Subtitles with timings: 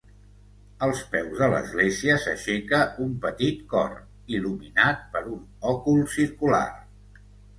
[0.85, 3.93] Als peus de l'església s'aixeca un petit cor,
[4.37, 5.39] il·luminat per un
[5.75, 6.65] òcul circular.